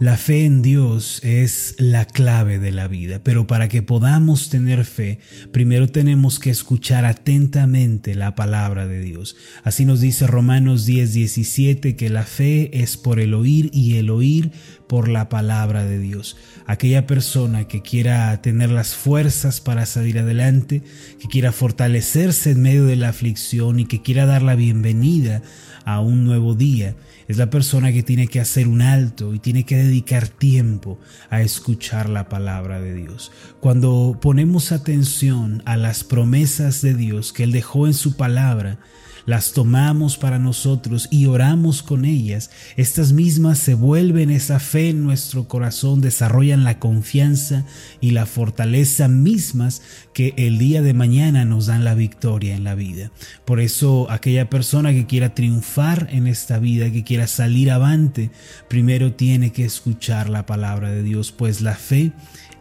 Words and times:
La 0.00 0.16
fe 0.16 0.46
en 0.46 0.62
Dios 0.62 1.20
es 1.22 1.74
la 1.76 2.06
clave 2.06 2.58
de 2.58 2.72
la 2.72 2.88
vida, 2.88 3.20
pero 3.22 3.46
para 3.46 3.68
que 3.68 3.82
podamos 3.82 4.48
tener 4.48 4.86
fe, 4.86 5.18
primero 5.52 5.88
tenemos 5.88 6.38
que 6.38 6.48
escuchar 6.48 7.04
atentamente 7.04 8.14
la 8.14 8.34
palabra 8.34 8.86
de 8.86 9.00
Dios. 9.00 9.36
Así 9.62 9.84
nos 9.84 10.00
dice 10.00 10.26
Romanos 10.26 10.86
10, 10.86 11.12
17 11.12 11.96
que 11.96 12.08
la 12.08 12.22
fe 12.22 12.80
es 12.80 12.96
por 12.96 13.20
el 13.20 13.34
oír 13.34 13.68
y 13.74 13.96
el 13.96 14.08
oír 14.08 14.52
por 14.88 15.06
la 15.06 15.28
palabra 15.28 15.84
de 15.84 15.98
Dios. 15.98 16.38
Aquella 16.64 17.06
persona 17.06 17.68
que 17.68 17.82
quiera 17.82 18.40
tener 18.40 18.70
las 18.70 18.94
fuerzas 18.94 19.60
para 19.60 19.84
salir 19.84 20.18
adelante, 20.18 20.82
que 21.20 21.28
quiera 21.28 21.52
fortalecerse 21.52 22.52
en 22.52 22.62
medio 22.62 22.86
de 22.86 22.96
la 22.96 23.10
aflicción 23.10 23.78
y 23.78 23.84
que 23.84 24.00
quiera 24.00 24.24
dar 24.24 24.40
la 24.40 24.54
bienvenida 24.54 25.42
a 25.84 26.00
un 26.00 26.24
nuevo 26.24 26.54
día, 26.54 26.96
es 27.28 27.36
la 27.36 27.50
persona 27.50 27.92
que 27.92 28.02
tiene 28.02 28.26
que 28.26 28.40
hacer 28.40 28.66
un 28.66 28.82
alto 28.82 29.34
y 29.34 29.38
tiene 29.38 29.64
que 29.64 29.76
dedicar 29.90 30.28
tiempo 30.28 30.98
a 31.30 31.42
escuchar 31.42 32.08
la 32.08 32.28
palabra 32.28 32.80
de 32.80 32.94
Dios. 32.94 33.32
Cuando 33.60 34.18
ponemos 34.20 34.70
atención 34.72 35.62
a 35.66 35.76
las 35.76 36.04
promesas 36.04 36.80
de 36.80 36.94
Dios 36.94 37.32
que 37.32 37.42
Él 37.42 37.52
dejó 37.52 37.86
en 37.86 37.94
su 37.94 38.16
palabra, 38.16 38.78
las 39.26 39.52
tomamos 39.52 40.16
para 40.16 40.38
nosotros 40.38 41.08
y 41.10 41.26
oramos 41.26 41.82
con 41.82 42.04
ellas, 42.04 42.50
estas 42.76 43.12
mismas 43.12 43.58
se 43.58 43.74
vuelven 43.74 44.30
esa 44.30 44.60
fe 44.60 44.90
en 44.90 45.02
nuestro 45.02 45.48
corazón, 45.48 46.00
desarrollan 46.00 46.64
la 46.64 46.78
confianza 46.78 47.64
y 48.00 48.10
la 48.12 48.26
fortaleza 48.26 49.08
mismas 49.08 49.82
que 50.12 50.34
el 50.36 50.58
día 50.58 50.82
de 50.82 50.94
mañana 50.94 51.44
nos 51.44 51.66
dan 51.66 51.84
la 51.84 51.94
victoria 51.94 52.54
en 52.54 52.64
la 52.64 52.74
vida. 52.74 53.10
Por 53.44 53.60
eso 53.60 54.10
aquella 54.10 54.50
persona 54.50 54.92
que 54.92 55.06
quiera 55.06 55.34
triunfar 55.34 56.08
en 56.10 56.26
esta 56.26 56.58
vida, 56.58 56.90
que 56.90 57.04
quiera 57.04 57.26
salir 57.26 57.70
avante, 57.70 58.30
primero 58.68 59.14
tiene 59.14 59.52
que 59.52 59.64
escuchar 59.64 60.28
la 60.28 60.46
palabra 60.46 60.90
de 60.90 61.02
Dios, 61.02 61.32
pues 61.32 61.60
la 61.60 61.74
fe 61.74 62.12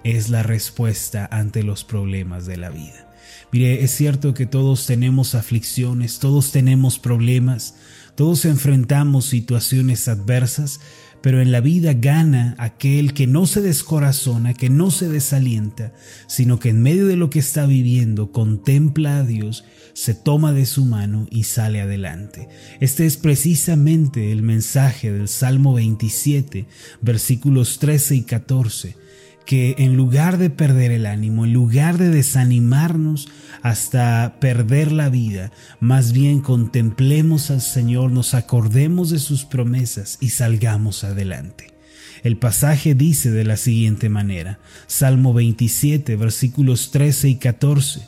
es 0.04 0.30
la 0.30 0.44
respuesta 0.44 1.28
ante 1.32 1.64
los 1.64 1.84
problemas 1.84 2.46
de 2.46 2.58
la 2.58 2.70
vida. 2.70 3.09
Mire, 3.52 3.84
es 3.84 3.92
cierto 3.92 4.36
que 4.36 4.46
todos 4.46 4.86
tenemos 4.86 5.34
aflicciones, 5.34 6.20
todos 6.20 6.52
tenemos 6.52 7.00
problemas, 7.00 7.74
todos 8.16 8.46
enfrentamos 8.46 9.26
situaciones 9.26 10.08
adversas, 10.08 10.80
pero 11.22 11.42
en 11.42 11.52
la 11.52 11.60
vida 11.60 11.94
gana 11.94 12.56
aquel 12.60 13.14
que 13.14 13.26
no 13.26 13.48
se 13.48 13.62
descorazona, 13.62 14.54
que 14.54 14.70
no 14.70 14.92
se 14.92 15.10
desalienta, 15.10 15.94
sino 16.28 16.60
que 16.60 16.70
en 16.70 16.84
medio 16.84 17.08
de 17.08 17.16
lo 17.16 17.32
que 17.32 17.40
está 17.40 17.66
viviendo 17.66 18.32
contempla 18.32 19.18
a 19.18 19.24
Dios, 19.24 19.66
se 19.94 20.14
toma 20.14 20.54
de 20.54 20.68
su 20.68 20.86
mano 20.86 21.28
y 21.32 21.44
sale 21.44 21.82
adelante. 21.82 22.48
Este 22.80 23.08
es 23.08 23.18
precisamente 23.18 24.32
el 24.32 24.44
mensaje 24.44 25.12
del 25.12 25.28
Salmo 25.28 25.74
27, 25.74 26.68
versículos 27.02 27.80
13 27.80 28.16
y 28.16 28.22
14 28.22 29.09
que 29.50 29.74
en 29.80 29.98
lugar 29.98 30.38
de 30.38 30.52
perder 30.52 30.92
el 30.92 31.08
ánimo, 31.08 31.44
en 31.44 31.54
lugar 31.54 31.98
de 31.98 32.10
desanimarnos 32.10 33.30
hasta 33.64 34.36
perder 34.40 34.92
la 34.92 35.10
vida, 35.10 35.52
más 35.80 36.12
bien 36.12 36.40
contemplemos 36.40 37.50
al 37.50 37.62
Señor, 37.62 38.12
nos 38.12 38.36
acordemos 38.36 39.10
de 39.10 39.18
sus 39.18 39.46
promesas 39.46 40.20
y 40.22 40.30
salgamos 40.30 41.04
adelante. 41.04 41.74
El 42.22 42.38
pasaje 42.38 42.94
dice 42.94 43.32
de 43.32 43.44
la 43.44 43.58
siguiente 43.58 44.08
manera, 44.08 44.60
Salmo 44.86 45.34
27, 45.34 46.16
versículos 46.16 46.92
13 46.92 47.30
y 47.30 47.36
14, 47.38 48.02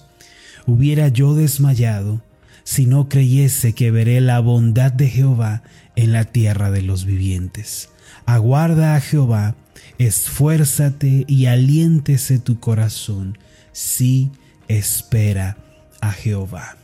Hubiera 0.67 1.08
yo 1.08 1.34
desmayado 1.34 2.22
si 2.64 2.86
no 2.86 3.09
creyese 3.09 3.73
que 3.73 3.89
veré 3.89 4.22
la 4.22 4.39
bondad 4.42 4.92
de 4.92 5.09
Jehová 5.09 5.64
en 5.95 6.12
la 6.12 6.25
tierra 6.25 6.69
de 6.69 6.84
los 6.84 7.06
vivientes. 7.06 7.89
Aguarda 8.26 8.95
a 8.95 9.02
Jehová 9.02 9.56
esfuérzate 9.98 11.26
y 11.28 11.45
aliéntese 11.45 12.40
tu 12.40 12.59
corazón, 12.59 13.38
si 13.72 14.31
espera 14.68 15.58
a 16.02 16.12
Jehová. 16.12 16.78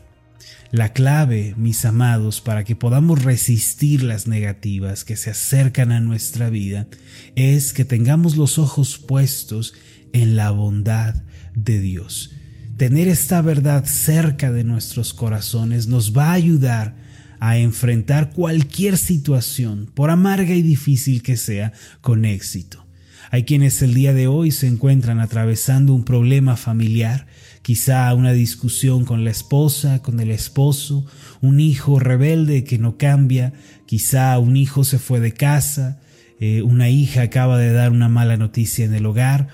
La 0.71 0.91
clave, 0.91 1.53
mis 1.57 1.85
amados, 1.85 2.41
para 2.41 2.63
que 2.63 2.75
podamos 2.75 3.23
resistir 3.23 4.03
las 4.03 4.27
negativas 4.27 5.05
que 5.05 5.15
se 5.15 5.29
acercan 5.29 5.91
a 5.91 6.01
nuestra 6.01 6.49
vida, 6.49 6.87
es 7.35 7.73
que 7.73 7.85
tengamos 7.85 8.35
los 8.35 8.59
ojos 8.59 8.97
puestos 8.97 9.73
en 10.11 10.35
la 10.35 10.51
bondad 10.51 11.15
de 11.55 11.79
Dios. 11.79 12.35
Tener 12.75 13.07
esta 13.07 13.41
verdad 13.41 13.85
cerca 13.85 14.51
de 14.51 14.63
nuestros 14.63 15.13
corazones 15.13 15.87
nos 15.87 16.15
va 16.15 16.31
a 16.31 16.33
ayudar 16.33 16.95
a 17.39 17.57
enfrentar 17.57 18.31
cualquier 18.31 18.97
situación, 18.97 19.89
por 19.93 20.09
amarga 20.09 20.53
y 20.53 20.61
difícil 20.61 21.21
que 21.21 21.37
sea, 21.37 21.73
con 22.01 22.25
éxito. 22.25 22.85
Hay 23.29 23.43
quienes 23.43 23.81
el 23.81 23.93
día 23.93 24.13
de 24.13 24.27
hoy 24.27 24.51
se 24.51 24.67
encuentran 24.67 25.19
atravesando 25.19 25.93
un 25.93 26.05
problema 26.05 26.55
familiar, 26.55 27.27
quizá 27.61 28.13
una 28.13 28.31
discusión 28.31 29.03
con 29.03 29.25
la 29.25 29.31
esposa, 29.31 30.01
con 30.01 30.19
el 30.19 30.31
esposo, 30.31 31.05
un 31.41 31.59
hijo 31.59 31.99
rebelde 31.99 32.63
que 32.63 32.77
no 32.77 32.97
cambia, 32.97 33.53
quizá 33.85 34.39
un 34.39 34.55
hijo 34.55 34.85
se 34.85 34.99
fue 34.99 35.19
de 35.19 35.33
casa, 35.33 35.99
eh, 36.39 36.61
una 36.61 36.89
hija 36.89 37.23
acaba 37.23 37.57
de 37.57 37.71
dar 37.71 37.91
una 37.91 38.07
mala 38.07 38.37
noticia 38.37 38.85
en 38.85 38.93
el 38.93 39.05
hogar, 39.05 39.49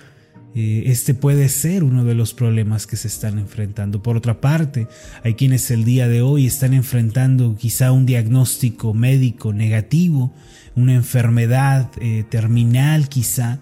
este 0.56 1.16
puede 1.16 1.50
ser 1.50 1.84
uno 1.84 2.03
de 2.03 2.14
los 2.14 2.34
problemas 2.34 2.86
que 2.86 2.96
se 2.96 3.08
están 3.08 3.40
enfrentando. 3.40 4.03
Por 4.03 4.18
otra 4.18 4.40
parte, 4.40 4.88
hay 5.24 5.34
quienes 5.34 5.72
el 5.72 5.84
día 5.84 6.08
de 6.08 6.22
hoy 6.22 6.46
están 6.46 6.74
enfrentando 6.74 7.56
quizá 7.56 7.91
un 7.91 8.06
diagnóstico 8.06 8.94
médico 8.94 9.52
negativo, 9.52 10.34
una 10.75 10.94
enfermedad 10.94 11.90
eh, 12.00 12.24
terminal 12.30 13.09
quizá, 13.09 13.59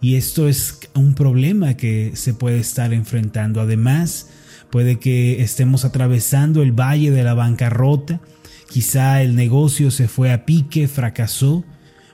y 0.00 0.14
esto 0.14 0.48
es 0.48 0.78
un 0.94 1.14
problema 1.14 1.74
que 1.74 2.12
se 2.14 2.34
puede 2.34 2.60
estar 2.60 2.92
enfrentando. 2.92 3.60
Además, 3.60 4.28
puede 4.70 4.98
que 4.98 5.42
estemos 5.42 5.84
atravesando 5.84 6.62
el 6.62 6.72
valle 6.72 7.10
de 7.10 7.24
la 7.24 7.34
bancarrota, 7.34 8.20
quizá 8.70 9.22
el 9.22 9.34
negocio 9.34 9.90
se 9.90 10.06
fue 10.06 10.30
a 10.32 10.44
pique, 10.44 10.86
fracasó, 10.86 11.64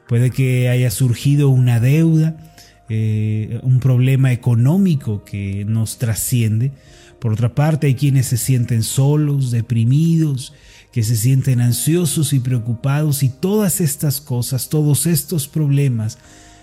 puede 0.09 0.31
que 0.31 0.69
haya 0.71 0.91
surgido 0.91 1.51
una 1.51 1.79
deuda, 1.79 2.54
eh, 2.89 3.61
un 3.63 3.81
problema 3.81 4.33
económico 4.33 5.25
que 5.25 5.65
nos 5.65 5.99
trasciende. 5.99 6.73
Por 7.19 7.33
otra 7.33 7.55
parte, 7.55 7.87
hay 7.87 7.95
quienes 7.95 8.27
se 8.27 8.37
sienten 8.37 8.83
solos, 8.83 9.51
deprimidos, 9.51 10.53
que 10.93 11.03
se 11.03 11.17
sienten 11.17 11.61
ansiosos 11.61 12.33
y 12.33 12.41
preocupados 12.41 13.23
y 13.23 13.29
todas 13.29 13.81
estas 13.81 14.21
cosas, 14.21 14.69
todos 14.69 15.07
estos 15.07 15.49
problemas, 15.49 16.19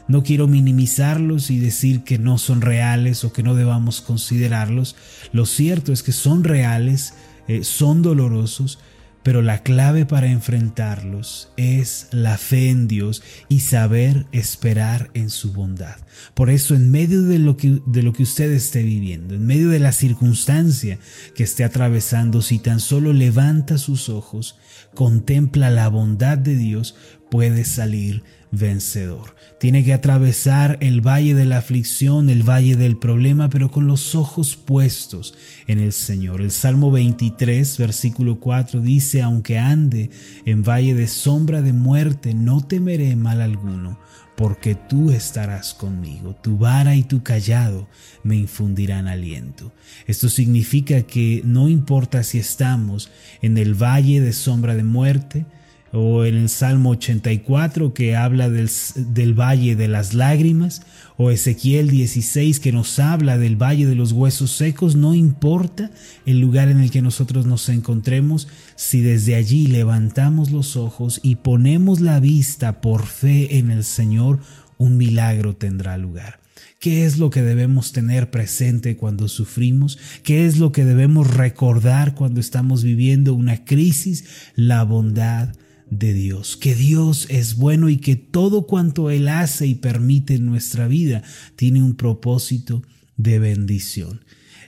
no 0.08 0.24
quiero 0.24 0.48
minimizarlos 0.48 1.52
y 1.52 1.60
decir 1.60 2.04
que 2.04 2.18
no 2.18 2.38
son 2.38 2.62
reales 2.62 3.24
o 3.24 3.34
que 3.34 3.44
no 3.44 3.56
debamos 3.56 4.02
considerarlos. 4.02 4.96
Lo 5.32 5.46
cierto 5.46 5.92
es 5.94 6.04
que 6.04 6.12
son 6.12 6.44
reales, 6.44 7.14
eh, 7.48 7.64
son 7.64 8.02
dolorosos, 8.02 8.80
pero 9.24 9.42
la 9.42 9.64
clave 9.64 10.06
para 10.06 10.28
enfrentarlos 10.28 11.52
es 11.58 12.08
la 12.12 12.38
fe 12.38 12.70
en 12.70 12.88
Dios 12.88 13.22
y 13.50 13.60
saber 13.60 14.26
esperar 14.32 15.12
en 15.14 15.30
su 15.30 15.54
bondad. 15.54 15.98
Por 16.34 16.50
eso 16.50 16.76
en 16.76 16.92
medio 16.92 17.22
de 17.24 17.40
lo 17.40 17.58
que, 17.58 17.82
de 17.86 18.04
lo 18.04 18.14
que 18.14 18.24
usted 18.24 18.52
esté 18.52 18.84
viviendo, 18.84 19.36
en 19.36 19.46
medio 19.46 19.70
de 19.70 19.80
la 19.80 19.92
circunstancia 19.92 21.00
que 21.36 21.44
esté 21.44 21.64
atravesando, 21.64 22.42
si 22.42 22.60
tan 22.60 22.80
solo 22.80 23.14
levanta 23.14 23.78
sus 23.78 24.10
ojos, 24.10 24.58
contempla 24.96 25.70
la 25.70 25.88
bondad 25.88 26.38
de 26.38 26.56
Dios, 26.56 26.96
puede 27.30 27.64
salir 27.64 28.24
vencedor. 28.52 29.36
Tiene 29.60 29.84
que 29.84 29.94
atravesar 29.94 30.78
el 30.82 31.02
valle 31.02 31.34
de 31.34 31.46
la 31.46 31.58
aflicción, 31.58 32.30
el 32.30 32.48
valle 32.48 32.76
del 32.76 32.98
problema, 32.98 33.50
pero 33.50 33.72
con 33.72 33.88
los 33.88 34.16
ojos 34.16 34.56
puestos 34.56 35.34
en 35.68 35.80
el 35.80 35.94
Señor. 35.94 36.42
El 36.42 36.52
Salmo 36.52 36.92
23, 36.92 37.78
versículo 37.78 38.40
4 38.40 38.82
dice, 38.82 39.22
aunque 39.22 39.58
ande 39.58 40.10
en 40.46 40.64
valle 40.64 40.94
de 40.94 41.08
sombra 41.08 41.62
de 41.62 41.74
muerte, 41.74 42.34
no 42.34 42.62
temeré 42.62 43.16
mal 43.16 43.42
alguno, 43.42 43.98
porque 44.36 44.76
tú 44.76 45.12
estarás 45.12 45.74
conmigo, 45.74 46.36
tu 46.36 46.58
vara 46.58 46.96
y 46.96 47.04
tu 47.04 47.24
callado 47.24 47.88
me 48.24 48.36
infundirán 48.36 49.08
aliento. 49.08 49.72
Esto 50.08 50.30
significa 50.30 51.04
que 51.04 51.42
no 51.46 51.70
importa 51.70 52.24
si 52.24 52.40
estamos 52.40 53.12
en 53.42 53.58
el 53.58 53.76
valle 53.76 54.20
de 54.20 54.34
sombra 54.34 54.76
de 54.76 54.84
muerte, 54.84 55.46
o 55.94 56.26
en 56.26 56.36
el 56.36 56.50
Salmo 56.50 56.92
84 56.92 57.94
que 57.94 58.16
habla 58.16 58.50
del, 58.50 58.70
del, 58.96 59.34
valle 59.34 59.76
de 59.76 59.88
las 59.88 60.14
lágrimas, 60.14 60.84
o 61.18 61.32
Ezequiel 61.32 61.90
16 61.90 62.60
que 62.60 62.72
nos 62.72 63.00
habla 63.00 63.38
del 63.38 63.62
valle 63.62 63.86
de 63.86 63.96
los 63.96 64.12
huesos 64.12 64.52
secos, 64.52 64.96
no 64.96 65.14
importa 65.14 65.92
el 66.26 66.40
lugar 66.40 66.70
en 66.70 66.80
el 66.80 66.92
que 66.92 67.02
nosotros 67.02 67.46
nos 67.46 67.68
encontremos, 67.70 68.48
si 68.76 69.02
desde 69.02 69.36
allí 69.36 69.68
levantamos 69.68 70.52
los 70.52 70.78
ojos 70.78 71.20
y 71.24 71.36
ponemos 71.36 72.00
la 72.00 72.20
vista 72.20 72.82
por 72.82 73.06
fe 73.06 73.58
en 73.58 73.70
el 73.70 73.84
Señor, 73.84 74.40
un 74.78 74.98
milagro 74.98 75.56
tendrá 75.56 75.98
lugar. 75.98 76.40
¿Qué 76.80 77.06
es 77.06 77.20
lo 77.20 77.30
que 77.30 77.44
debemos 77.44 77.92
tener 77.92 78.32
presente 78.32 78.98
cuando 78.98 79.28
sufrimos? 79.28 80.00
¿Qué 80.24 80.48
es 80.48 80.58
lo 80.58 80.72
que 80.72 80.84
debemos 80.84 81.32
recordar 81.32 82.16
cuando 82.16 82.40
estamos 82.40 82.84
viviendo 82.84 83.36
una 83.36 83.64
crisis? 83.66 84.26
La 84.56 84.84
bondad 84.84 85.54
de 85.92 86.14
Dios, 86.14 86.58
que 86.58 86.74
Dios 86.74 87.28
es 87.30 87.58
bueno 87.58 87.90
y 87.90 87.98
que 87.98 88.16
todo 88.16 88.66
cuanto 88.66 89.12
Él 89.12 89.28
hace 89.28 89.68
y 89.68 89.76
permite 89.76 90.36
en 90.36 90.46
nuestra 90.48 90.88
vida 90.88 91.22
tiene 91.56 91.84
un 91.84 91.96
propósito 91.96 92.82
de 93.18 93.38
bendición. 93.38 94.22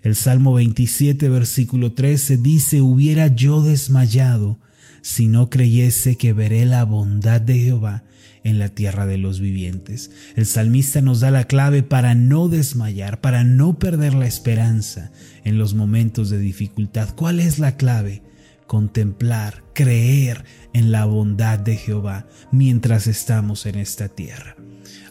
El 0.03 0.15
Salmo 0.15 0.53
27, 0.53 1.29
versículo 1.29 1.93
13 1.93 2.37
dice, 2.37 2.81
hubiera 2.81 3.27
yo 3.27 3.61
desmayado 3.61 4.59
si 5.01 5.27
no 5.27 5.49
creyese 5.49 6.17
que 6.17 6.33
veré 6.33 6.65
la 6.65 6.83
bondad 6.83 7.39
de 7.39 7.57
Jehová 7.57 8.03
en 8.43 8.59
la 8.59 8.67
tierra 8.67 9.05
de 9.05 9.17
los 9.17 9.39
vivientes. 9.39 10.11
El 10.35 10.45
salmista 10.45 11.01
nos 11.01 11.21
da 11.21 11.31
la 11.31 11.45
clave 11.45 11.83
para 11.83 12.15
no 12.15 12.49
desmayar, 12.49 13.21
para 13.21 13.45
no 13.45 13.79
perder 13.79 14.13
la 14.13 14.27
esperanza 14.27 15.13
en 15.45 15.57
los 15.57 15.73
momentos 15.73 16.29
de 16.29 16.39
dificultad. 16.39 17.15
¿Cuál 17.15 17.39
es 17.39 17.59
la 17.59 17.77
clave? 17.77 18.23
Contemplar, 18.73 19.63
creer 19.73 20.45
en 20.73 20.91
la 20.91 21.05
bondad 21.05 21.59
de 21.59 21.77
Jehová 21.77 22.25
mientras 22.51 23.05
estamos 23.05 23.67
en 23.67 23.75
esta 23.75 24.09
tierra. 24.09 24.55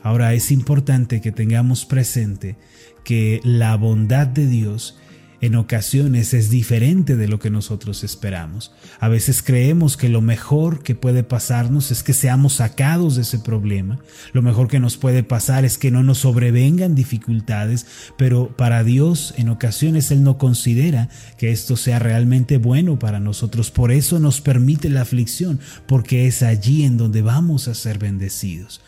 Ahora 0.02 0.34
es 0.34 0.50
importante 0.50 1.20
que 1.20 1.30
tengamos 1.30 1.86
presente 1.86 2.56
que 3.04 3.40
la 3.44 3.76
bondad 3.76 4.26
de 4.26 4.48
Dios 4.48 4.98
en 5.42 5.56
ocasiones 5.56 6.34
es 6.34 6.50
diferente 6.50 7.16
de 7.16 7.26
lo 7.26 7.40
que 7.40 7.50
nosotros 7.50 8.04
esperamos. 8.04 8.72
A 9.00 9.08
veces 9.08 9.42
creemos 9.42 9.96
que 9.96 10.08
lo 10.08 10.20
mejor 10.20 10.84
que 10.84 10.94
puede 10.94 11.24
pasarnos 11.24 11.90
es 11.90 12.04
que 12.04 12.12
seamos 12.12 12.54
sacados 12.54 13.16
de 13.16 13.22
ese 13.22 13.40
problema. 13.40 13.98
Lo 14.32 14.40
mejor 14.40 14.68
que 14.68 14.78
nos 14.78 14.96
puede 14.96 15.24
pasar 15.24 15.64
es 15.64 15.78
que 15.78 15.90
no 15.90 16.04
nos 16.04 16.18
sobrevengan 16.18 16.94
dificultades, 16.94 17.86
pero 18.16 18.56
para 18.56 18.84
Dios 18.84 19.34
en 19.36 19.48
ocasiones 19.48 20.12
Él 20.12 20.22
no 20.22 20.38
considera 20.38 21.08
que 21.38 21.50
esto 21.50 21.76
sea 21.76 21.98
realmente 21.98 22.58
bueno 22.58 23.00
para 23.00 23.18
nosotros. 23.18 23.72
Por 23.72 23.90
eso 23.90 24.20
nos 24.20 24.40
permite 24.40 24.90
la 24.90 25.02
aflicción, 25.02 25.58
porque 25.88 26.28
es 26.28 26.44
allí 26.44 26.84
en 26.84 26.96
donde 26.96 27.20
vamos 27.20 27.66
a 27.66 27.74
ser 27.74 27.98
bendecidos. 27.98 28.80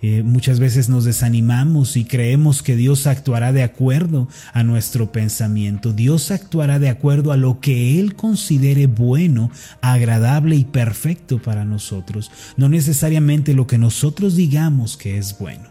Eh, 0.00 0.22
muchas 0.22 0.60
veces 0.60 0.88
nos 0.88 1.04
desanimamos 1.04 1.96
y 1.96 2.04
creemos 2.04 2.62
que 2.62 2.76
Dios 2.76 3.08
actuará 3.08 3.52
de 3.52 3.64
acuerdo 3.64 4.28
a 4.52 4.62
nuestro 4.62 5.10
pensamiento. 5.10 5.92
Dios 5.92 6.30
actuará 6.30 6.78
de 6.78 6.88
acuerdo 6.88 7.32
a 7.32 7.36
lo 7.36 7.58
que 7.60 7.98
Él 7.98 8.14
considere 8.14 8.86
bueno, 8.86 9.50
agradable 9.80 10.54
y 10.54 10.64
perfecto 10.64 11.42
para 11.42 11.64
nosotros, 11.64 12.30
no 12.56 12.68
necesariamente 12.68 13.54
lo 13.54 13.66
que 13.66 13.78
nosotros 13.78 14.36
digamos 14.36 14.96
que 14.96 15.18
es 15.18 15.36
bueno. 15.36 15.64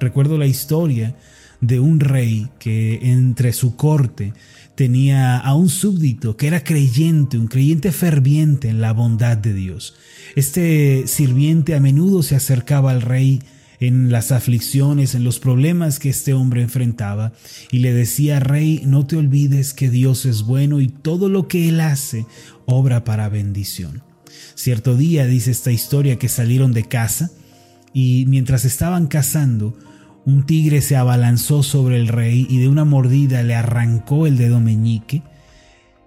Recuerdo 0.00 0.38
la 0.38 0.46
historia 0.46 1.14
de 1.60 1.78
un 1.78 2.00
rey 2.00 2.48
que 2.58 3.10
entre 3.10 3.52
su 3.52 3.76
corte 3.76 4.32
tenía 4.74 5.38
a 5.38 5.54
un 5.54 5.68
súbdito 5.68 6.36
que 6.36 6.46
era 6.46 6.62
creyente, 6.62 7.38
un 7.38 7.48
creyente 7.48 7.90
ferviente 7.90 8.68
en 8.68 8.80
la 8.80 8.92
bondad 8.92 9.36
de 9.36 9.54
Dios. 9.54 9.94
Este 10.36 11.06
sirviente 11.06 11.74
a 11.74 11.80
menudo 11.80 12.22
se 12.22 12.36
acercaba 12.36 12.90
al 12.90 13.02
rey 13.02 13.40
en 13.80 14.10
las 14.10 14.32
aflicciones, 14.32 15.14
en 15.14 15.24
los 15.24 15.38
problemas 15.38 15.98
que 15.98 16.08
este 16.08 16.34
hombre 16.34 16.62
enfrentaba, 16.62 17.32
y 17.70 17.78
le 17.78 17.92
decía, 17.92 18.40
Rey, 18.40 18.82
no 18.84 19.06
te 19.06 19.16
olvides 19.16 19.74
que 19.74 19.90
Dios 19.90 20.26
es 20.26 20.42
bueno 20.42 20.80
y 20.80 20.88
todo 20.88 21.28
lo 21.28 21.48
que 21.48 21.68
Él 21.68 21.80
hace 21.80 22.26
obra 22.66 23.04
para 23.04 23.28
bendición. 23.28 24.02
Cierto 24.54 24.96
día 24.96 25.26
dice 25.26 25.50
esta 25.50 25.70
historia 25.70 26.18
que 26.18 26.28
salieron 26.28 26.72
de 26.72 26.84
casa 26.84 27.30
y 27.92 28.24
mientras 28.26 28.64
estaban 28.64 29.06
cazando, 29.06 29.76
un 30.24 30.44
tigre 30.44 30.82
se 30.82 30.96
abalanzó 30.96 31.62
sobre 31.62 31.96
el 31.96 32.08
rey 32.08 32.46
y 32.50 32.58
de 32.58 32.68
una 32.68 32.84
mordida 32.84 33.42
le 33.42 33.54
arrancó 33.54 34.26
el 34.26 34.36
dedo 34.36 34.60
meñique 34.60 35.22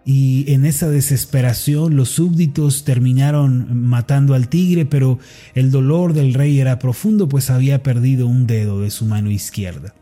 y 0.06 0.52
en 0.52 0.66
esa 0.66 0.90
desesperación 0.90 1.96
los 1.96 2.10
súbditos 2.10 2.84
terminaron 2.84 3.86
matando 3.86 4.34
al 4.34 4.48
tigre, 4.48 4.86
pero 4.86 5.20
el 5.54 5.70
dolor 5.70 6.14
del 6.14 6.34
rey 6.34 6.60
era 6.60 6.80
profundo, 6.80 7.30
pues 7.30 7.50
había 7.50 7.84
perdido 7.84 8.28
un 8.28 8.48
dedo 8.48 8.82
de 8.82 8.90
su 8.90 9.06
mano 9.06 9.30
izquierda. 9.30 9.94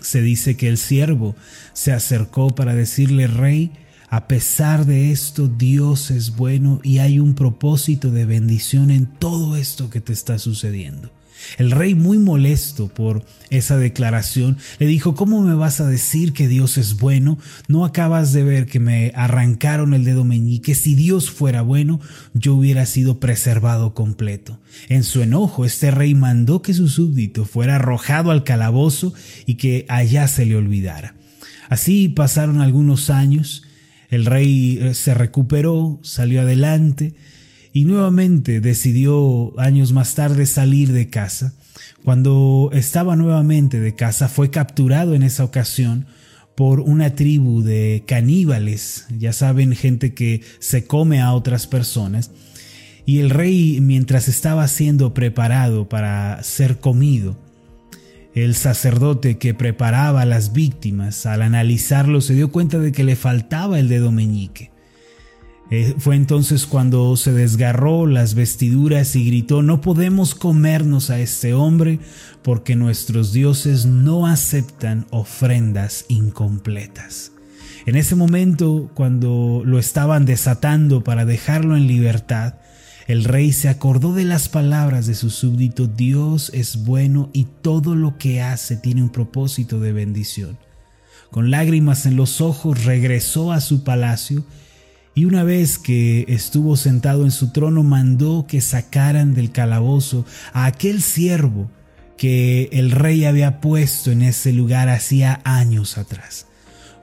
Se 0.00 0.22
dice 0.22 0.56
que 0.56 0.68
el 0.68 0.78
siervo 0.78 1.36
se 1.74 1.92
acercó 1.92 2.54
para 2.54 2.74
decirle, 2.74 3.26
Rey, 3.26 3.70
a 4.08 4.26
pesar 4.26 4.84
de 4.86 5.12
esto, 5.12 5.46
Dios 5.46 6.10
es 6.10 6.36
bueno 6.36 6.80
y 6.82 6.98
hay 6.98 7.18
un 7.18 7.34
propósito 7.34 8.10
de 8.10 8.24
bendición 8.24 8.90
en 8.90 9.06
todo 9.06 9.56
esto 9.56 9.90
que 9.90 10.00
te 10.00 10.12
está 10.12 10.38
sucediendo. 10.38 11.10
El 11.58 11.70
rey, 11.70 11.94
muy 11.94 12.18
molesto 12.18 12.88
por 12.88 13.24
esa 13.50 13.76
declaración, 13.76 14.58
le 14.78 14.86
dijo, 14.86 15.14
¿cómo 15.14 15.40
me 15.42 15.54
vas 15.54 15.80
a 15.80 15.86
decir 15.86 16.32
que 16.32 16.48
Dios 16.48 16.78
es 16.78 16.98
bueno? 16.98 17.38
¿No 17.68 17.84
acabas 17.84 18.32
de 18.32 18.44
ver 18.44 18.66
que 18.66 18.80
me 18.80 19.12
arrancaron 19.14 19.94
el 19.94 20.04
dedo 20.04 20.24
meñique? 20.24 20.74
Si 20.74 20.94
Dios 20.94 21.30
fuera 21.30 21.62
bueno, 21.62 22.00
yo 22.34 22.54
hubiera 22.54 22.86
sido 22.86 23.20
preservado 23.20 23.94
completo. 23.94 24.58
En 24.88 25.04
su 25.04 25.22
enojo, 25.22 25.64
este 25.64 25.90
rey 25.90 26.14
mandó 26.14 26.62
que 26.62 26.74
su 26.74 26.88
súbdito 26.88 27.44
fuera 27.44 27.76
arrojado 27.76 28.30
al 28.30 28.44
calabozo 28.44 29.12
y 29.46 29.54
que 29.54 29.86
allá 29.88 30.28
se 30.28 30.46
le 30.46 30.56
olvidara. 30.56 31.14
Así 31.68 32.08
pasaron 32.08 32.60
algunos 32.60 33.08
años, 33.08 33.62
el 34.10 34.26
rey 34.26 34.78
eh, 34.80 34.94
se 34.94 35.14
recuperó, 35.14 35.98
salió 36.02 36.42
adelante, 36.42 37.14
y 37.72 37.84
nuevamente 37.84 38.60
decidió 38.60 39.58
años 39.58 39.92
más 39.92 40.14
tarde 40.14 40.46
salir 40.46 40.92
de 40.92 41.08
casa. 41.08 41.54
Cuando 42.04 42.70
estaba 42.72 43.16
nuevamente 43.16 43.80
de 43.80 43.94
casa 43.94 44.28
fue 44.28 44.50
capturado 44.50 45.14
en 45.14 45.22
esa 45.22 45.44
ocasión 45.44 46.06
por 46.56 46.80
una 46.80 47.14
tribu 47.14 47.62
de 47.62 48.04
caníbales, 48.06 49.06
ya 49.18 49.32
saben, 49.32 49.74
gente 49.74 50.12
que 50.12 50.42
se 50.58 50.86
come 50.86 51.20
a 51.20 51.32
otras 51.32 51.66
personas. 51.66 52.30
Y 53.06 53.18
el 53.18 53.30
rey, 53.30 53.80
mientras 53.80 54.28
estaba 54.28 54.68
siendo 54.68 55.14
preparado 55.14 55.88
para 55.88 56.42
ser 56.42 56.78
comido, 56.78 57.38
el 58.34 58.54
sacerdote 58.54 59.38
que 59.38 59.54
preparaba 59.54 60.22
a 60.22 60.26
las 60.26 60.52
víctimas, 60.52 61.26
al 61.26 61.42
analizarlo, 61.42 62.20
se 62.20 62.34
dio 62.34 62.50
cuenta 62.50 62.78
de 62.78 62.92
que 62.92 63.04
le 63.04 63.16
faltaba 63.16 63.78
el 63.78 63.88
dedo 63.88 64.12
meñique. 64.12 64.71
Eh, 65.74 65.94
fue 65.96 66.16
entonces 66.16 66.66
cuando 66.66 67.16
se 67.16 67.32
desgarró 67.32 68.06
las 68.06 68.34
vestiduras 68.34 69.16
y 69.16 69.24
gritó, 69.24 69.62
no 69.62 69.80
podemos 69.80 70.34
comernos 70.34 71.08
a 71.08 71.18
este 71.18 71.54
hombre 71.54 71.98
porque 72.42 72.76
nuestros 72.76 73.32
dioses 73.32 73.86
no 73.86 74.26
aceptan 74.26 75.06
ofrendas 75.08 76.04
incompletas. 76.08 77.32
En 77.86 77.96
ese 77.96 78.16
momento, 78.16 78.90
cuando 78.92 79.62
lo 79.64 79.78
estaban 79.78 80.26
desatando 80.26 81.04
para 81.04 81.24
dejarlo 81.24 81.74
en 81.74 81.86
libertad, 81.86 82.56
el 83.06 83.24
rey 83.24 83.54
se 83.54 83.70
acordó 83.70 84.12
de 84.12 84.24
las 84.24 84.50
palabras 84.50 85.06
de 85.06 85.14
su 85.14 85.30
súbdito, 85.30 85.86
Dios 85.86 86.50
es 86.52 86.84
bueno 86.84 87.30
y 87.32 87.44
todo 87.44 87.94
lo 87.94 88.18
que 88.18 88.42
hace 88.42 88.76
tiene 88.76 89.02
un 89.02 89.08
propósito 89.10 89.80
de 89.80 89.94
bendición. 89.94 90.58
Con 91.30 91.50
lágrimas 91.50 92.04
en 92.04 92.16
los 92.16 92.42
ojos 92.42 92.84
regresó 92.84 93.52
a 93.52 93.62
su 93.62 93.84
palacio 93.84 94.44
y 95.14 95.26
una 95.26 95.44
vez 95.44 95.78
que 95.78 96.24
estuvo 96.28 96.76
sentado 96.76 97.24
en 97.24 97.30
su 97.30 97.52
trono, 97.52 97.82
mandó 97.82 98.46
que 98.48 98.60
sacaran 98.60 99.34
del 99.34 99.52
calabozo 99.52 100.24
a 100.52 100.66
aquel 100.66 101.02
siervo 101.02 101.70
que 102.16 102.68
el 102.72 102.90
rey 102.92 103.24
había 103.24 103.60
puesto 103.60 104.10
en 104.10 104.22
ese 104.22 104.52
lugar 104.52 104.88
hacía 104.88 105.40
años 105.44 105.98
atrás. 105.98 106.46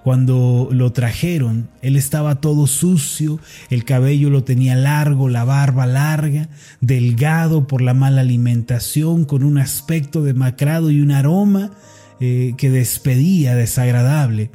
Cuando 0.04 0.70
lo 0.72 0.94
trajeron, 0.94 1.70
él 1.82 1.98
estaba 1.98 2.40
todo 2.40 2.68
sucio, 2.68 3.40
el 3.70 3.84
cabello 3.84 4.30
lo 4.30 4.46
tenía 4.46 4.76
largo, 4.76 5.28
la 5.28 5.44
barba 5.44 5.86
larga, 5.86 6.48
delgado 6.80 7.68
por 7.68 7.82
la 7.82 7.94
mala 7.94 8.22
alimentación, 8.22 9.26
con 9.26 9.44
un 9.44 9.58
aspecto 9.58 10.24
demacrado 10.24 10.90
y 10.90 11.02
un 11.02 11.12
aroma 11.12 11.72
eh, 12.22 12.54
que 12.58 12.70
despedía 12.70 13.56
desagradable. 13.56 14.52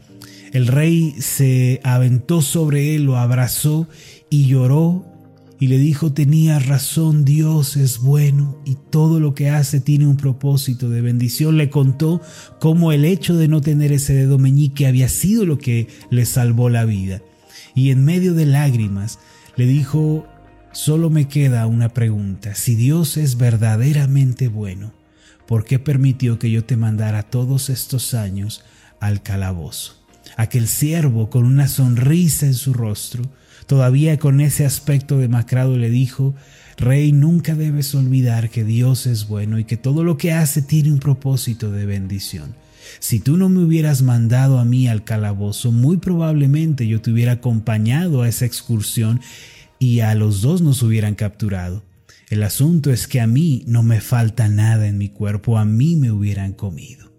El 0.54 0.68
rey 0.68 1.16
se 1.18 1.80
aventó 1.82 2.40
sobre 2.40 2.94
él, 2.94 3.02
lo 3.02 3.18
abrazó 3.18 3.88
y 4.30 4.46
lloró 4.46 5.04
y 5.58 5.66
le 5.66 5.78
dijo, 5.78 6.12
tenía 6.12 6.60
razón, 6.60 7.24
Dios 7.24 7.76
es 7.76 7.98
bueno 7.98 8.62
y 8.64 8.76
todo 8.76 9.18
lo 9.18 9.34
que 9.34 9.50
hace 9.50 9.80
tiene 9.80 10.06
un 10.06 10.16
propósito 10.16 10.88
de 10.90 11.00
bendición. 11.00 11.56
Le 11.56 11.70
contó 11.70 12.20
cómo 12.60 12.92
el 12.92 13.04
hecho 13.04 13.36
de 13.36 13.48
no 13.48 13.62
tener 13.62 13.90
ese 13.90 14.14
dedo 14.14 14.38
meñique 14.38 14.86
había 14.86 15.08
sido 15.08 15.44
lo 15.44 15.58
que 15.58 15.88
le 16.08 16.24
salvó 16.24 16.70
la 16.70 16.84
vida. 16.84 17.20
Y 17.74 17.90
en 17.90 18.04
medio 18.04 18.32
de 18.32 18.46
lágrimas 18.46 19.18
le 19.56 19.66
dijo, 19.66 20.24
solo 20.70 21.10
me 21.10 21.26
queda 21.26 21.66
una 21.66 21.88
pregunta, 21.88 22.54
si 22.54 22.76
Dios 22.76 23.16
es 23.16 23.38
verdaderamente 23.38 24.46
bueno, 24.46 24.92
¿por 25.48 25.64
qué 25.64 25.80
permitió 25.80 26.38
que 26.38 26.52
yo 26.52 26.64
te 26.64 26.76
mandara 26.76 27.24
todos 27.24 27.70
estos 27.70 28.14
años 28.14 28.62
al 29.00 29.20
calabozo? 29.20 30.03
Aquel 30.36 30.66
siervo 30.66 31.30
con 31.30 31.44
una 31.44 31.68
sonrisa 31.68 32.46
en 32.46 32.54
su 32.54 32.72
rostro, 32.72 33.24
todavía 33.66 34.18
con 34.18 34.40
ese 34.40 34.66
aspecto 34.66 35.18
demacrado, 35.18 35.76
le 35.76 35.90
dijo, 35.90 36.34
Rey, 36.76 37.12
nunca 37.12 37.54
debes 37.54 37.94
olvidar 37.94 38.50
que 38.50 38.64
Dios 38.64 39.06
es 39.06 39.28
bueno 39.28 39.58
y 39.58 39.64
que 39.64 39.76
todo 39.76 40.02
lo 40.02 40.16
que 40.16 40.32
hace 40.32 40.60
tiene 40.60 40.92
un 40.92 40.98
propósito 40.98 41.70
de 41.70 41.86
bendición. 41.86 42.56
Si 42.98 43.20
tú 43.20 43.36
no 43.36 43.48
me 43.48 43.62
hubieras 43.62 44.02
mandado 44.02 44.58
a 44.58 44.64
mí 44.64 44.88
al 44.88 45.04
calabozo, 45.04 45.72
muy 45.72 45.98
probablemente 45.98 46.86
yo 46.86 47.00
te 47.00 47.10
hubiera 47.10 47.32
acompañado 47.32 48.22
a 48.22 48.28
esa 48.28 48.44
excursión 48.44 49.20
y 49.78 50.00
a 50.00 50.14
los 50.14 50.42
dos 50.42 50.60
nos 50.62 50.82
hubieran 50.82 51.14
capturado. 51.14 51.82
El 52.30 52.42
asunto 52.42 52.90
es 52.90 53.06
que 53.06 53.20
a 53.20 53.26
mí 53.26 53.64
no 53.66 53.82
me 53.82 54.00
falta 54.00 54.48
nada 54.48 54.88
en 54.88 54.98
mi 54.98 55.08
cuerpo, 55.08 55.58
a 55.58 55.64
mí 55.64 55.96
me 55.96 56.10
hubieran 56.10 56.52
comido. 56.52 57.13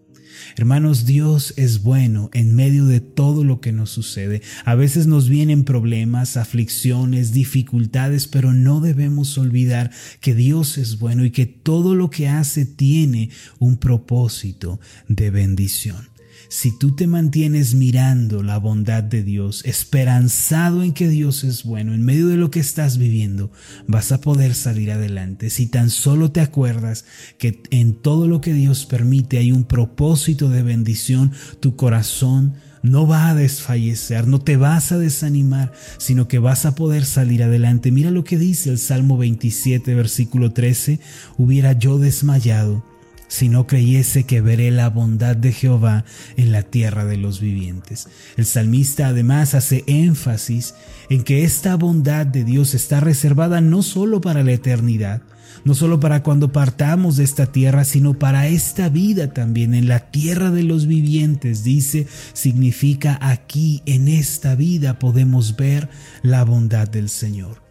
Hermanos, 0.56 1.06
Dios 1.06 1.54
es 1.58 1.84
bueno 1.84 2.30
en 2.34 2.56
medio 2.56 2.86
de 2.86 3.00
todo 3.00 3.44
lo 3.44 3.62
que 3.62 3.72
nos 3.72 3.89
sucede. 3.89 4.42
A 4.63 4.75
veces 4.75 5.08
nos 5.08 5.30
vienen 5.30 5.63
problemas, 5.63 6.38
aflicciones, 6.38 7.32
dificultades, 7.32 8.27
pero 8.27 8.54
no 8.54 8.82
debemos 8.82 9.38
olvidar 9.38 9.92
que 10.22 10.36
Dios 10.36 10.77
es 10.77 11.00
bueno 11.00 11.25
y 11.25 11.32
que 11.32 11.46
todo 11.46 11.96
lo 11.96 12.10
que 12.10 12.27
hace 12.27 12.65
tiene 12.65 13.30
un 13.60 13.77
propósito 13.77 14.80
de 15.08 15.30
bendición. 15.30 16.15
Si 16.48 16.78
tú 16.78 16.96
te 16.96 17.08
mantienes 17.08 17.74
mirando 17.74 18.44
la 18.44 18.58
bondad 18.58 19.04
de 19.04 19.24
Dios, 19.24 19.64
esperanzado 19.66 20.84
en 20.84 20.94
que 20.94 21.10
Dios 21.10 21.44
es 21.44 21.64
bueno, 21.64 21.94
en 21.94 22.04
medio 22.04 22.28
de 22.28 22.38
lo 22.38 22.52
que 22.52 22.60
estás 22.60 22.98
viviendo, 22.98 23.52
vas 23.88 24.12
a 24.12 24.22
poder 24.22 24.54
salir 24.54 24.92
adelante. 24.92 25.50
Si 25.50 25.68
tan 25.68 25.90
solo 25.90 26.32
te 26.32 26.42
acuerdas 26.42 27.06
que 27.38 27.64
en 27.72 27.94
todo 27.94 28.28
lo 28.28 28.42
que 28.42 28.54
Dios 28.54 28.86
permite 28.86 29.38
hay 29.38 29.52
un 29.52 29.64
propósito 29.64 30.50
de 30.50 30.64
bendición, 30.64 31.32
tu 31.60 31.75
corazón 31.75 32.56
no 32.86 33.08
va 33.08 33.30
a 33.30 33.36
desfallecer, 33.36 34.28
no 34.28 34.40
te 34.40 34.58
vas 34.58 34.92
a 34.92 35.00
desanimar, 35.00 35.74
sino 35.98 36.28
que 36.28 36.40
vas 36.40 36.66
a 36.66 36.75
poder 36.75 37.06
salir 37.06 37.42
adelante. 37.42 37.92
Mira 37.92 38.12
lo 38.12 38.24
que 38.24 38.38
dice 38.38 38.70
el 38.70 38.78
Salmo 38.78 39.18
27, 39.18 39.96
versículo 39.96 40.52
13, 40.52 41.00
hubiera 41.38 41.74
yo 41.74 41.98
desmayado 41.98 42.86
si 43.27 43.50
no 43.50 43.67
creyese 43.67 44.24
que 44.25 44.41
veré 44.41 44.72
la 44.72 44.89
bondad 44.89 45.36
de 45.36 45.51
Jehová 45.51 46.05
en 46.38 46.51
la 46.51 46.63
tierra 46.63 47.05
de 47.05 47.17
los 47.17 47.39
vivientes. 47.39 48.08
El 48.38 48.46
salmista 48.46 49.08
además 49.08 49.53
hace 49.53 49.84
énfasis 49.88 50.75
en 51.10 51.24
que 51.24 51.44
esta 51.44 51.75
bondad 51.75 52.25
de 52.25 52.44
Dios 52.44 52.74
está 52.74 53.00
reservada 53.00 53.62
no 53.62 53.84
solo 53.84 54.22
para 54.22 54.44
la 54.44 54.53
eternidad, 54.53 55.22
no 55.63 55.74
solo 55.74 56.00
para 56.00 56.22
cuando 56.22 56.51
partamos 56.51 57.17
de 57.17 57.24
esta 57.24 57.48
tierra, 57.48 57.86
sino 57.86 58.13
para 58.13 58.48
esta 58.48 58.88
vida 58.89 59.34
también, 59.34 59.74
en 59.74 59.88
la 59.88 60.12
tierra 60.12 60.51
de 60.51 60.63
los 60.63 60.86
vivientes, 60.86 61.63
dice, 61.63 62.08
significa 62.34 63.17
aquí, 63.22 63.82
en 63.86 64.08
esta 64.08 64.55
vida 64.55 65.00
podemos 65.00 65.55
ver 65.55 65.89
la 66.22 66.44
bondad 66.44 66.88
del 66.88 67.10
Señor. 67.10 67.63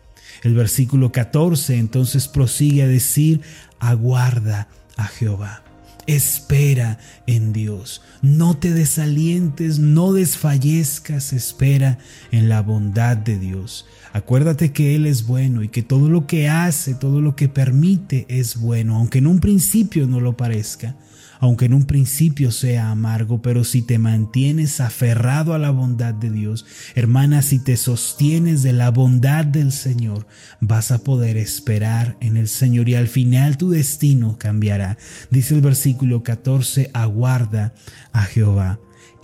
El 0.43 0.55
versículo 0.55 1.13
14 1.13 1.79
entonces 1.79 2.27
prosigue 2.27 2.83
a 2.83 2.89
decir, 2.89 3.43
aguarda 3.79 4.69
a 4.97 5.07
Jehová. 5.07 5.63
Espera 6.07 6.99
en 7.27 7.53
Dios. 7.53 8.03
No 8.21 8.57
te 8.57 8.73
desalientes, 8.73 9.79
no 9.79 10.13
desfallezcas, 10.13 11.33
espera 11.33 11.99
en 12.31 12.49
la 12.49 12.61
bondad 12.61 13.17
de 13.17 13.39
Dios. 13.39 13.87
Acuérdate 14.13 14.73
que 14.73 14.95
Él 14.95 15.07
es 15.07 15.27
bueno 15.27 15.63
y 15.63 15.69
que 15.69 15.83
todo 15.83 16.11
lo 16.11 16.27
que 16.27 16.49
hace, 16.49 16.95
todo 16.95 17.21
lo 17.21 17.37
que 17.37 17.49
permite 17.49 18.27
es 18.29 18.59
bueno, 18.59 18.97
aunque 18.97 19.19
en 19.19 19.27
un 19.27 19.41
principio 19.41 20.07
no 20.07 20.21
lo 20.21 20.37
parezca 20.37 20.95
aunque 21.41 21.67
en 21.67 21.75
un 21.75 21.85
principio 21.85 22.51
sea 22.51 22.91
amargo, 22.91 23.43
pero 23.43 23.65
si 23.65 23.83
te 23.83 23.99
mantienes 23.99 24.81
aferrado 24.81 25.55
a 25.55 25.59
la 25.59 25.71
bondad 25.71 26.15
de 26.15 26.31
Dios, 26.31 26.67
hermana, 26.95 27.43
si 27.43 27.59
te 27.59 27.77
sostienes 27.77 28.63
de 28.63 28.73
la 28.73 28.91
bondad 28.91 29.45
del 29.45 29.73
Señor, 29.73 30.27
vas 30.61 30.91
a 30.91 30.99
poder 30.99 31.37
esperar 31.37 32.17
en 32.21 32.37
el 32.37 32.49
Señor 32.49 32.89
y 32.89 32.95
al 32.95 33.09
final 33.09 33.57
tu 33.57 33.71
destino 33.71 34.39
cambiará. 34.39 34.99
Dice 35.31 35.55
el 35.55 35.61
versículo 35.61 36.23
14, 36.23 36.91
aguarda 36.93 37.75
a 38.13 38.23
Jehová 38.23 38.79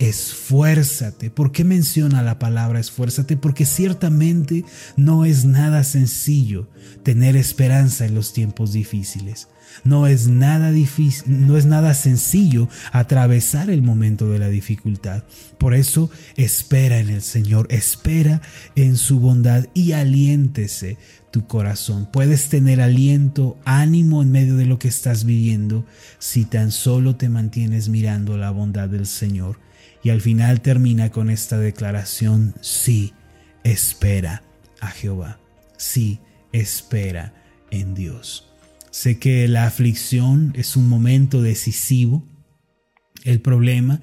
esfuérzate. 0.09 1.29
¿Por 1.29 1.51
qué 1.51 1.63
menciona 1.63 2.23
la 2.23 2.39
palabra 2.39 2.79
esfuérzate? 2.79 3.37
Porque 3.37 3.65
ciertamente 3.65 4.65
no 4.95 5.25
es 5.25 5.45
nada 5.45 5.83
sencillo 5.83 6.69
tener 7.03 7.35
esperanza 7.35 8.05
en 8.05 8.15
los 8.15 8.33
tiempos 8.33 8.73
difíciles. 8.73 9.47
No 9.83 10.07
es 10.07 10.27
nada 10.27 10.71
difícil, 10.71 11.47
no 11.47 11.57
es 11.57 11.65
nada 11.65 11.93
sencillo 11.93 12.69
atravesar 12.91 13.69
el 13.69 13.81
momento 13.81 14.29
de 14.29 14.39
la 14.39 14.49
dificultad. 14.49 15.23
Por 15.57 15.73
eso 15.73 16.09
espera 16.35 16.99
en 16.99 17.09
el 17.09 17.21
Señor, 17.21 17.67
espera 17.69 18.41
en 18.75 18.97
su 18.97 19.19
bondad 19.19 19.65
y 19.73 19.93
aliéntese 19.93 20.97
tu 21.31 21.47
corazón. 21.47 22.09
Puedes 22.11 22.49
tener 22.49 22.81
aliento, 22.81 23.57
ánimo 23.65 24.21
en 24.21 24.31
medio 24.31 24.57
de 24.57 24.65
lo 24.65 24.77
que 24.79 24.89
estás 24.89 25.23
viviendo 25.23 25.85
si 26.19 26.45
tan 26.45 26.71
solo 26.71 27.15
te 27.15 27.29
mantienes 27.29 27.89
mirando 27.89 28.37
la 28.37 28.51
bondad 28.51 28.89
del 28.89 29.07
Señor. 29.07 29.59
Y 30.03 30.09
al 30.09 30.21
final 30.21 30.61
termina 30.61 31.11
con 31.11 31.29
esta 31.29 31.57
declaración, 31.57 32.55
sí, 32.61 33.13
espera 33.63 34.43
a 34.79 34.87
Jehová. 34.87 35.39
Sí, 35.77 36.19
espera 36.51 37.33
en 37.69 37.93
Dios. 37.93 38.50
Sé 38.91 39.19
que 39.19 39.47
la 39.47 39.65
aflicción 39.65 40.53
es 40.55 40.75
un 40.75 40.89
momento 40.89 41.41
decisivo. 41.41 42.27
El 43.23 43.39
problema 43.39 44.01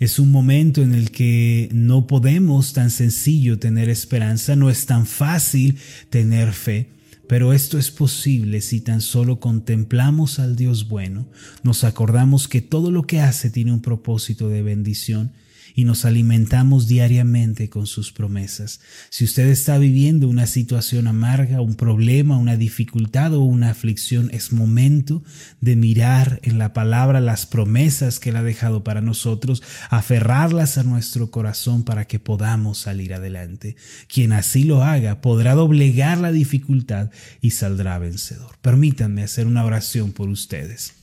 es 0.00 0.18
un 0.18 0.32
momento 0.32 0.82
en 0.82 0.94
el 0.94 1.10
que 1.10 1.68
no 1.72 2.06
podemos 2.06 2.72
tan 2.72 2.90
sencillo 2.90 3.58
tener 3.58 3.90
esperanza, 3.90 4.56
no 4.56 4.70
es 4.70 4.86
tan 4.86 5.06
fácil 5.06 5.76
tener 6.08 6.52
fe. 6.52 6.88
Pero 7.28 7.52
esto 7.52 7.78
es 7.78 7.90
posible 7.90 8.62
si 8.62 8.80
tan 8.80 9.02
solo 9.02 9.38
contemplamos 9.38 10.38
al 10.38 10.56
Dios 10.56 10.88
bueno, 10.88 11.28
nos 11.62 11.84
acordamos 11.84 12.48
que 12.48 12.60
todo 12.60 12.90
lo 12.90 13.04
que 13.04 13.20
hace 13.20 13.50
tiene 13.50 13.72
un 13.72 13.82
propósito 13.82 14.48
de 14.48 14.62
bendición 14.62 15.32
y 15.74 15.84
nos 15.84 16.04
alimentamos 16.04 16.88
diariamente 16.88 17.68
con 17.68 17.86
sus 17.86 18.12
promesas. 18.12 18.80
Si 19.10 19.24
usted 19.24 19.48
está 19.48 19.78
viviendo 19.78 20.28
una 20.28 20.46
situación 20.46 21.06
amarga, 21.06 21.60
un 21.60 21.74
problema, 21.74 22.36
una 22.36 22.56
dificultad 22.56 23.34
o 23.34 23.40
una 23.40 23.70
aflicción, 23.70 24.30
es 24.32 24.52
momento 24.52 25.22
de 25.60 25.76
mirar 25.76 26.40
en 26.42 26.58
la 26.58 26.72
palabra 26.72 27.20
las 27.20 27.46
promesas 27.46 28.18
que 28.18 28.30
Él 28.30 28.36
ha 28.36 28.42
dejado 28.42 28.84
para 28.84 29.00
nosotros, 29.00 29.62
aferrarlas 29.90 30.78
a 30.78 30.82
nuestro 30.82 31.30
corazón 31.30 31.84
para 31.84 32.06
que 32.06 32.18
podamos 32.18 32.78
salir 32.78 33.14
adelante. 33.14 33.76
Quien 34.08 34.32
así 34.32 34.64
lo 34.64 34.82
haga 34.82 35.20
podrá 35.20 35.54
doblegar 35.54 36.18
la 36.18 36.32
dificultad 36.32 37.10
y 37.40 37.50
saldrá 37.50 37.98
vencedor. 37.98 38.56
Permítanme 38.62 39.22
hacer 39.22 39.46
una 39.46 39.64
oración 39.64 40.12
por 40.12 40.28
ustedes. 40.28 40.94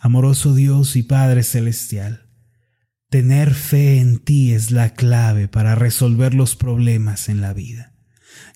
Amoroso 0.00 0.54
Dios 0.54 0.96
y 0.96 1.02
Padre 1.02 1.42
Celestial, 1.42 2.22
Tener 3.10 3.54
fe 3.54 3.98
en 3.98 4.18
ti 4.18 4.52
es 4.52 4.70
la 4.70 4.94
clave 4.94 5.48
para 5.48 5.74
resolver 5.74 6.32
los 6.32 6.54
problemas 6.54 7.28
en 7.28 7.40
la 7.40 7.52
vida. 7.52 7.92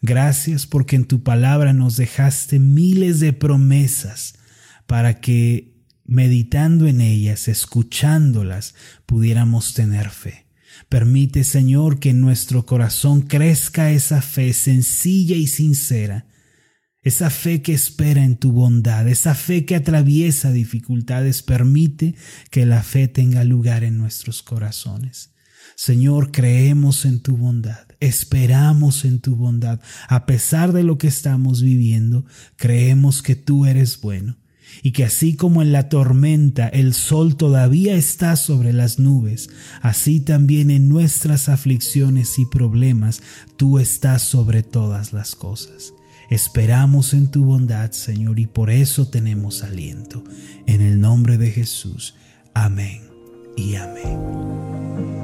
Gracias 0.00 0.66
porque 0.66 0.94
en 0.94 1.06
tu 1.06 1.24
palabra 1.24 1.72
nos 1.72 1.96
dejaste 1.96 2.60
miles 2.60 3.18
de 3.18 3.32
promesas 3.32 4.34
para 4.86 5.20
que 5.20 5.74
meditando 6.04 6.86
en 6.86 7.00
ellas, 7.00 7.48
escuchándolas, 7.48 8.76
pudiéramos 9.06 9.74
tener 9.74 10.10
fe. 10.10 10.46
Permite, 10.88 11.42
Señor, 11.42 11.98
que 11.98 12.10
en 12.10 12.20
nuestro 12.20 12.64
corazón 12.64 13.22
crezca 13.22 13.90
esa 13.90 14.22
fe 14.22 14.52
sencilla 14.52 15.34
y 15.34 15.48
sincera 15.48 16.26
esa 17.04 17.28
fe 17.30 17.60
que 17.62 17.74
espera 17.74 18.24
en 18.24 18.36
tu 18.36 18.50
bondad, 18.52 19.06
esa 19.08 19.34
fe 19.34 19.66
que 19.66 19.76
atraviesa 19.76 20.50
dificultades, 20.50 21.42
permite 21.42 22.14
que 22.50 22.64
la 22.64 22.82
fe 22.82 23.08
tenga 23.08 23.44
lugar 23.44 23.84
en 23.84 23.98
nuestros 23.98 24.42
corazones. 24.42 25.30
Señor, 25.76 26.30
creemos 26.30 27.04
en 27.04 27.20
tu 27.20 27.36
bondad, 27.36 27.86
esperamos 28.00 29.04
en 29.04 29.20
tu 29.20 29.36
bondad. 29.36 29.80
A 30.08 30.24
pesar 30.24 30.72
de 30.72 30.82
lo 30.82 30.98
que 30.98 31.08
estamos 31.08 31.62
viviendo, 31.62 32.24
creemos 32.56 33.22
que 33.22 33.36
tú 33.36 33.66
eres 33.66 34.00
bueno 34.00 34.38
y 34.82 34.92
que 34.92 35.04
así 35.04 35.36
como 35.36 35.62
en 35.62 35.72
la 35.72 35.88
tormenta 35.88 36.68
el 36.68 36.94
sol 36.94 37.36
todavía 37.36 37.96
está 37.96 38.36
sobre 38.36 38.72
las 38.72 38.98
nubes, 38.98 39.50
así 39.82 40.20
también 40.20 40.70
en 40.70 40.88
nuestras 40.88 41.48
aflicciones 41.48 42.38
y 42.38 42.46
problemas 42.46 43.20
tú 43.56 43.78
estás 43.78 44.22
sobre 44.22 44.62
todas 44.62 45.12
las 45.12 45.34
cosas. 45.34 45.92
Esperamos 46.34 47.14
en 47.14 47.28
tu 47.28 47.44
bondad, 47.44 47.92
Señor, 47.92 48.40
y 48.40 48.48
por 48.48 48.68
eso 48.68 49.06
tenemos 49.06 49.62
aliento. 49.62 50.24
En 50.66 50.80
el 50.80 51.00
nombre 51.00 51.38
de 51.38 51.52
Jesús. 51.52 52.16
Amén 52.54 53.02
y 53.56 53.76
amén. 53.76 55.23